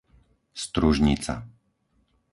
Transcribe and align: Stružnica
Stružnica 0.61 1.35